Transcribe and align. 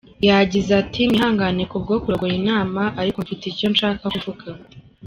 Yagize 0.27 0.71
ati 0.81 1.01
"Mwihangane 1.09 1.63
ku 1.71 1.77
bwo 1.83 1.95
kurogoya 2.03 2.35
inama 2.41 2.81
ariko 3.01 3.17
mfite 3.23 3.43
icyo 3.47 3.67
nshaka 3.73 4.03
kuvuga. 4.13 4.45